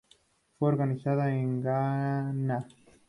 [0.57, 2.67] Fue organizado en Ghana.